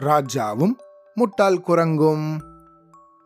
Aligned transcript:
ராஜாவும் 0.00 0.72
முட்டாள் 1.14 1.60
குரங்கும். 1.68 2.38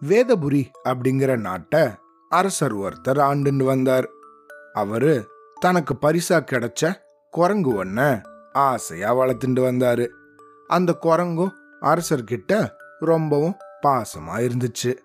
வேதபுரி 0.08 0.66
அப்படிங்கிற 0.84 1.36
நாட்டை 1.36 1.88
அரசர் 2.28 2.76
ஒருத்தர் 2.76 3.18
ஆண்டுன்னு 3.18 3.64
வந்தார். 3.64 4.08
அவரு 4.72 5.28
தனக்கு 5.60 5.94
பரிசா 6.02 6.28
கிடைச்ச 6.28 6.94
குரங்கு 7.30 7.84
ஒன்ன 7.84 8.22
ஆசையா 8.52 9.14
வளர்த்துட்டு 9.14 9.62
வந்தாரு. 9.68 10.08
அந்த 10.66 10.96
குரங்கும் 11.02 11.50
அரசர்கிட்ட 11.80 12.70
ரொம்பவும் 12.98 13.56
பாசமா 13.82 14.50
இருந்துச்சு. 14.50 14.96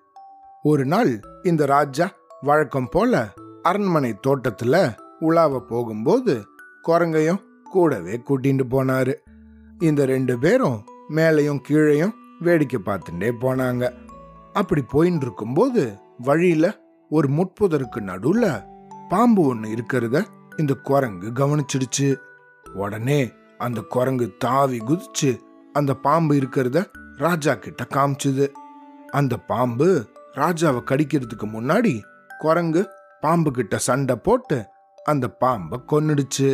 ஒரு 0.63 0.85
நாள் 0.85 1.19
இந்த 1.43 1.65
ராஜா 1.65 2.11
வழக்கம் 2.41 2.89
போல 2.91 3.27
அரண்மனை 3.63 4.19
தோட்டத்துல 4.27 4.97
உலாவ 5.19 5.59
போகும்போது 5.59 6.45
குரங்கையும் 6.87 7.41
கூடவே 7.75 8.15
கூட்டிட்டு 8.27 8.65
போனாரு. 8.73 9.13
இந்த 9.79 10.01
ரெண்டு 10.13 10.33
பேரும் 10.43 10.79
மேலையும் 11.17 11.61
கீழையும் 11.67 12.13
வேடிக்கை 12.39 12.79
பார்த்துட்டே 12.85 13.29
போனாங்க. 13.41 13.83
அப்படி 14.53 14.81
போயின்னு 14.93 15.23
இருக்கும்போது 15.25 15.83
வழியில 16.27 16.65
ஒரு 17.09 17.27
முட்புதருக்கு 17.37 17.99
நடுவுல 18.09 18.45
பாம்பு 19.09 19.41
ஒண்ணு 19.49 19.67
இருக்கிறத 19.77 20.17
இந்த 20.57 20.73
குரங்கு 20.89 21.27
கவனிச்சிடுச்சு. 21.39 22.09
உடனே 22.83 23.19
அந்த 23.57 23.79
குரங்கு 23.95 24.27
தாவி 24.45 24.79
குதிச்சு 24.89 25.31
அந்த 25.73 25.91
பாம்பு 26.05 26.33
இருக்கிறத 26.41 26.79
ராஜா 27.17 27.53
கிட்ட 27.63 27.83
காமிச்சுது. 27.95 28.45
அந்த 29.11 29.33
பாம்பு 29.51 29.89
ராஜாவை 30.35 30.81
கடிக்கிறதுக்கு 30.91 31.47
முன்னாடி 31.55 31.93
குரங்கு 32.39 32.81
பாம்பு 33.21 33.51
கிட்ட 33.51 33.75
சண்டை 33.87 34.15
போட்டு 34.27 34.57
அந்த 35.03 35.25
பாம்பை 35.43 35.77
கொன்னுடுச்சு. 35.91 36.49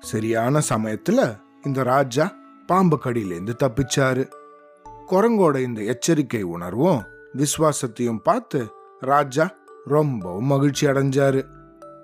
சரியான 0.00 0.60
சமயத்துல 0.68 1.38
இந்த 1.62 1.82
ராஜா 1.82 2.34
பாம்பு 2.66 3.00
கடியிலேருந்து 3.04 3.54
தப்பிச்சாரு. 3.62 4.28
குரங்கோட 5.10 5.56
இந்த 5.56 5.82
எச்சரிக்கை 5.82 6.42
உணர்வும் 6.42 7.02
விசுவாசத்தையும் 7.36 8.18
பார்த்து 8.18 8.66
ராஜா 9.00 9.54
ரொம்பவும் 9.84 10.44
மகிழ்ச்சி 10.44 10.86
அடைஞ்சாரு. 10.86 11.46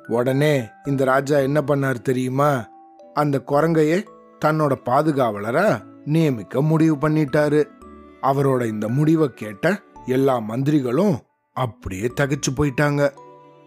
உடனே 0.07 0.69
இந்த 0.85 1.05
ராஜா 1.05 1.39
என்ன 1.39 1.61
பண்ணார் 1.61 2.03
தெரியுமா? 2.03 2.67
அந்த 3.15 3.43
குரங்கையே 3.47 4.03
தன்னோட 4.45 4.73
பாதுகாவலரா 4.85 5.81
நியமிக்க 6.05 6.61
முடிவு 6.61 6.97
பண்ணிட்டாரு. 6.97 7.65
அவரோட 8.23 8.67
இந்த 8.67 8.89
முடிவை 8.89 9.35
கேட்ட 9.35 9.81
எல்லா 10.07 10.41
மந்திரிகளும் 10.41 11.19
அப்படியே 11.53 12.13
தகச்சு 12.21 12.51
போயிட்டாங்க. 12.57 13.11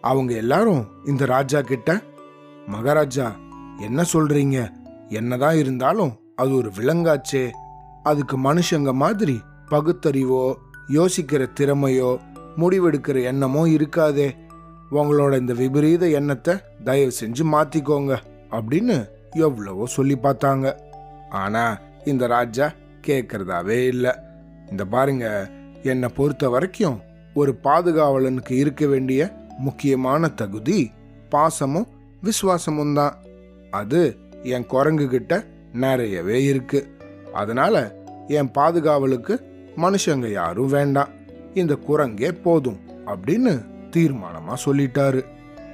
அவங்க 0.01 0.33
எல்லாரும் 0.33 0.87
இந்த 1.05 1.25
ராஜா 1.25 1.61
கிட்ட 1.61 2.01
மகாராஜா 2.67 3.31
என்ன 3.79 4.03
சொல்றீங்க? 4.13 4.71
என்னதான் 5.09 5.55
இருந்தாலும் 5.55 6.19
அது 6.35 6.55
ஒரு 6.55 6.71
விலங்காச்சே. 6.77 7.51
அதுக்கு 8.03 8.37
மனுஷங்க 8.37 8.93
மாதிரி 8.93 9.41
பகுத்தறிவோ 9.69 10.53
யோசிக்கிற 10.89 11.47
திறமையோ 11.59 12.17
முடிவெடுக்கிற 12.57 13.23
எண்ணமோ 13.23 13.67
இருக்காதே. 13.67 14.35
உங்களோட 14.91 15.39
இந்த 15.39 15.53
விபரீத 15.53 16.07
எண்ணத்தை 16.07 16.55
தயவு 16.83 17.11
செஞ்சு 17.21 17.43
மாத்திக்கோங்க 17.51 18.17
அப்படின்னு 18.51 19.09
எவ்வளவோ 19.31 19.85
சொல்லி 19.85 20.15
பார்த்தாங்க. 20.15 20.75
ஆனா 21.29 21.77
இந்த 22.05 22.27
ராஜா 22.27 22.71
கேட்கறதாவே 23.07 23.87
இல்லை. 23.87 24.11
இந்த 24.69 24.85
பாருங்க 24.85 25.49
என்னை 25.83 26.09
பொறுத்த 26.15 26.49
வரைக்கும் 26.49 27.01
ஒரு 27.33 27.59
பாதுகாவலனுக்கு 27.63 28.51
இருக்க 28.51 28.85
வேண்டிய 28.85 29.37
முக்கியமான 29.57 30.27
தகுதி 30.27 30.91
பாசமும் 31.29 31.87
விசுவாசமும் 32.23 32.93
தான். 32.93 33.15
அது 33.75 34.01
என் 34.53 34.65
குரங்கு 34.65 35.05
கிட்ட 35.07 35.33
நிறையவே 35.73 36.37
இருக்கு. 36.43 36.79
அதனால 37.33 37.75
என் 38.27 38.51
பாதுகாவலுக்கு 38.57 39.35
மனுஷங்க 39.77 40.27
யாரும் 40.31 40.73
வேண்டாம். 40.77 41.11
இந்த 41.53 41.73
குரங்கே 41.87 42.29
போதும் 42.43 42.79
அப்படின்னு 43.05 43.53
தீர்மானமா 43.95 44.55
சொல்லிட்டாரு. 44.65 45.21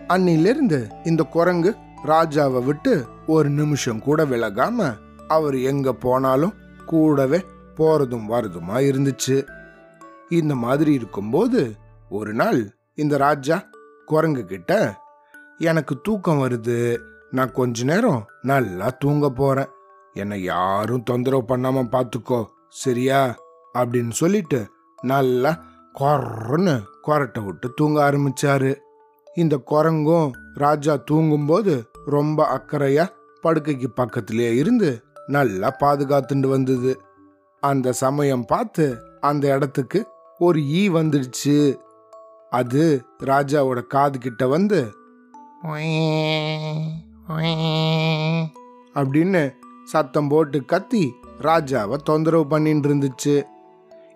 அன்னிலிருந்து 0.07 0.79
இந்த 1.03 1.23
குரங்கு 1.35 1.72
ராஜாவை 2.06 2.61
விட்டு 2.63 2.94
ஒரு 3.28 3.50
நிமிஷம் 3.50 4.01
கூட 4.01 4.25
விலகாம 4.25 4.90
அவர் 5.28 5.57
எங்க 5.72 5.94
போனாலும் 6.06 6.56
கூடவே 6.85 7.40
போறதும் 7.78 8.28
வரதுமா 8.34 8.78
இருந்துச்சு. 8.90 9.38
இந்த 10.29 10.53
மாதிரி 10.56 10.91
இருக்கும்போது 10.94 11.61
ஒரு 12.09 12.34
நாள் 12.34 12.61
இந்த 12.95 13.16
ராஜா 13.17 13.57
குரங்கு 14.06 14.44
கிட்ட 14.45 14.72
எனக்கு 15.57 15.94
தூக்கம் 16.03 16.41
வருது. 16.44 16.79
நான் 17.31 17.52
கொஞ்ச 17.52 17.84
நேரம் 17.84 18.25
நல்லா 18.42 18.90
தூங்க 19.00 19.30
போறேன். 19.30 19.68
என்னை 20.14 20.44
யாரும் 20.44 21.03
தொந்தரவு 21.03 21.44
பண்ணாம 21.47 21.86
பார்த்துக்கோ 21.92 22.46
சரியா? 22.69 23.36
அப்படின்னு 23.74 24.09
சொல்லிட்டு 24.09 24.69
நல்லா 25.02 25.64
கொரன்னு 26.00 26.84
கொரட்டை 27.08 27.46
விட்டு 27.46 27.74
தூங்க 27.74 28.12
ஆரம்பிச்சாரு. 28.12 28.75
இந்த 29.36 29.62
குரங்கும் 29.72 30.31
ராஜா 30.53 30.96
தூங்கும்போது 30.96 31.90
ரொம்ப 32.06 32.46
அக்கறையா 32.58 33.08
படுக்கைக்கு 33.41 33.90
பக்கத்திலே 33.90 34.56
இருந்து 34.56 35.03
நல்லா 35.28 35.75
பாதுகாத்துட்டு 35.80 36.50
வந்தது. 36.50 37.02
அந்த 37.59 37.91
சமயம் 37.91 38.46
பார்த்து 38.46 39.03
அந்த 39.22 39.56
இடத்துக்கு 39.56 40.08
ஒரு 40.38 40.62
ஈ 40.62 40.90
வந்துடுச்சு. 40.90 41.78
அது 42.50 43.03
ராஜாவோட 43.24 43.88
காது 43.88 44.20
கிட்ட 44.20 44.47
வந்து 44.47 44.91
அப்படின்னு 48.94 49.53
சத்தம் 49.84 50.28
போட்டு 50.28 50.66
கத்தி 50.66 51.14
ராஜாவை 51.42 51.96
தொந்தரவு 51.96 52.47
பண்ணிட்டு 52.47 52.90
இருந்துச்சு 52.90 53.44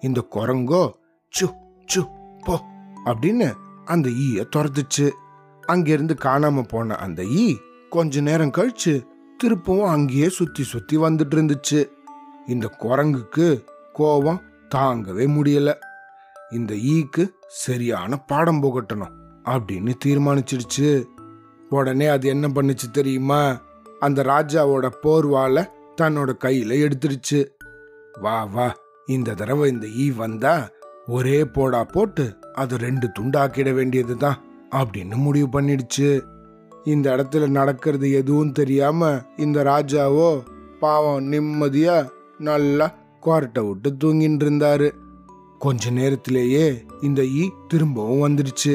இந்த 0.02 0.28
குரங்கோ 0.32 0.92
சு 1.40 1.46
சு 1.96 2.02
போ 2.44 2.62
அப்படின்னு 3.06 3.54
அந்த 3.86 4.10
ஈய 4.10 4.48
துரத்துச்சு. 4.56 5.10
அங்கிருந்து 5.62 6.16
காணாம 6.24 6.68
போன 6.68 6.96
அந்த 6.96 7.26
ஈ 7.26 7.58
கொஞ்ச 7.90 8.22
நேரம் 8.22 8.52
கழிச்சு 8.52 9.06
திருப்பவும் 9.38 9.90
அங்கேயே 9.90 10.30
சுத்தி 10.30 10.64
சுத்தி 10.64 10.98
வந்துட்டு 10.98 11.36
இருந்துச்சு 11.36 11.90
இந்த 12.48 12.76
குரங்குக்கு 12.80 13.64
கோபம் 13.94 14.42
தாங்கவே 14.76 15.26
முடியல. 15.38 15.74
இந்த 16.52 16.74
ஈக்கு 16.74 17.28
சரியான 17.48 18.18
பாடம் 18.18 18.64
புகட்டணும் 18.64 19.14
அப்படின்னு 19.44 19.94
தீர்மானிச்சிடுச்சு. 20.06 21.04
உடனே 21.76 22.08
அது 22.08 22.26
என்ன 22.30 22.48
பண்ணுச்சு 22.48 22.88
தெரியுமா? 22.92 23.42
அந்த 24.00 24.24
ராஜாவோட 24.24 24.86
போர்வால 25.04 25.66
தன்னோட 26.02 26.32
கையில 26.44 26.72
எடுத்துருச்சு. 26.86 27.40
வா 28.22 28.44
வா 28.44 28.68
இந்த 29.06 29.34
தடவை 29.34 29.72
இந்த 29.72 29.88
ஈ 29.88 30.12
வந்தா 30.12 30.56
ஒரே 31.08 31.46
போடா 31.46 31.84
போட்டு 31.84 32.26
அது 32.54 32.78
ரெண்டு 32.78 33.08
துண்டாக்கிட 33.20 33.74
வேண்டியதுதான் 33.74 34.40
அப்படின்னு 34.72 35.16
முடிவு 35.16 35.48
பண்ணிடுச்சு. 35.56 36.10
இந்த 36.84 37.16
இடத்துல 37.16 37.48
நடக்கிறது 37.48 38.12
எதுவும் 38.12 38.52
தெரியாம 38.52 39.10
இந்த 39.38 39.64
ராஜாவோ 39.64 40.30
பாவம் 40.80 41.32
நிம்மதியா 41.32 41.98
நல்லா 42.40 42.88
குவார்ட்டை 43.26 43.62
விட்டு 43.68 43.90
தூங்கிட்டு 44.04 44.46
இருந்தாரு. 44.46 44.90
கொஞ்ச 45.60 45.90
நேரத்திலேயே 45.90 46.66
இந்த 47.02 47.22
ஈ 47.26 47.44
திரும்பவும் 47.68 48.24
வந்துடுச்சு 48.26 48.74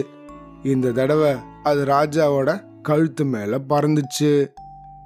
இந்த 0.62 0.90
தடவை 0.90 1.32
அது 1.62 1.80
ராஜாவோட 1.84 2.50
கழுத்து 2.82 3.24
மேல 3.24 3.58
பறந்துச்சு. 3.68 4.48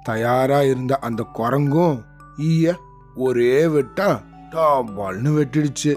தயாரா 0.03 0.61
இருந்த 0.61 0.97
அந்த 0.97 1.25
குரங்கும் 1.37 1.97
ஈய 2.37 2.73
ஒரே 3.15 3.65
வெட்டா 3.65 4.09
டாபால்னு 4.51 5.31
வெட்டிடுச்சு. 5.37 5.93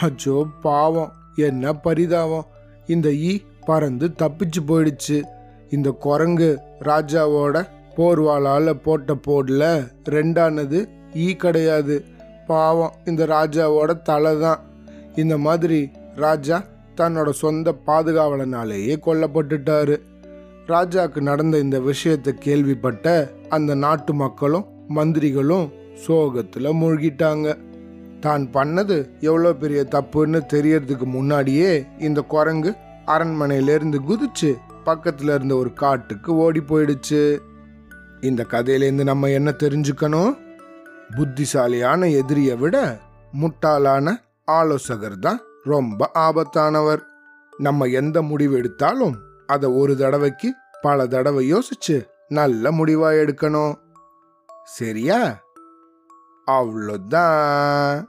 அச்சோ 0.00 0.36
பாவம் 0.60 1.12
என்ன 1.36 1.72
பரிதாபம். 1.72 2.46
இந்த 2.86 3.12
ஈ 3.12 3.40
பறந்து 3.66 4.08
தப்பிச்சு 4.22 4.60
போயிடுச்சு. 4.66 5.22
இந்த 5.70 5.90
குரங்கு 5.90 6.60
ராஜாவோட 6.80 7.66
போர்வாளால 7.96 8.72
போட்ட 8.72 9.14
போடல 9.26 9.62
ரெண்டானது 10.08 10.80
ஈ 11.14 11.34
கிடையாது. 11.34 12.04
பாவம் 12.46 12.94
இந்த 13.04 13.26
ராஜாவோட 13.26 14.02
தலை 14.02 14.38
தான் 14.38 14.62
இந்த 15.14 15.38
மாதிரி 15.38 15.90
ராஜா 16.16 16.64
தன்னோட 16.96 17.30
சொந்த 17.30 17.74
பாதுகாவலனாலேயே 17.86 18.94
கொல்லப்பட்டுட்டாரு. 19.06 19.96
ராஜாக்கு 20.66 21.20
நடந்த 21.20 21.58
இந்த 21.58 21.78
விஷயத்தை 21.80 22.32
கேள்விப்பட்ட 22.34 23.06
அந்த 23.48 23.74
நாட்டு 23.74 24.12
மக்களும் 24.14 24.66
மந்திரிகளும் 24.88 25.66
சோகத்துல 26.06 26.70
மூழ்கிட்டாங்க. 26.80 27.46
தான் 28.20 28.44
பண்ணது 28.52 28.96
எவ்வளோ 29.20 29.50
பெரிய 29.52 29.80
தப்புன்னு 29.90 30.40
தெரியறதுக்கு 30.52 31.06
முன்னாடியே 31.06 31.72
இந்த 31.98 32.20
குரங்கு 32.22 32.70
அரண்மனையிலேருந்து 33.06 33.98
குதிச்சு 34.08 34.50
பக்கத்துல 34.84 35.34
இருந்த 35.34 35.56
ஒரு 35.56 35.72
காட்டுக்கு 35.72 36.34
ஓடி 36.34 36.60
போயிடுச்சு. 36.60 37.38
இந்த 38.20 38.46
கதையிலேருந்து 38.50 39.04
நம்ம 39.04 39.30
என்ன 39.30 39.50
தெரிஞ்சுக்கணும்? 39.58 40.32
புத்திசாலியான 41.16 42.08
எதிரியை 42.10 42.56
விட 42.56 42.76
முட்டாளான 43.40 44.16
ஆலோசகர் 44.44 45.18
தான் 45.18 45.40
ரொம்ப 45.64 46.10
ஆபத்தானவர். 46.14 47.02
நம்ம 47.58 47.84
எந்த 47.84 48.22
முடிவு 48.22 48.56
எடுத்தாலும் 48.56 49.14
அதை 49.46 49.70
ஒரு 49.70 49.96
தடவைக்கு 49.96 50.54
பல 50.80 51.06
தடவை 51.06 51.54
யோசிச்சு 51.54 52.06
நல்ல 52.28 52.70
முடிவா 52.70 53.10
எடுக்கணும். 53.22 53.74
சரியா? 54.64 55.42
அவ்வளோதான் 56.46 58.04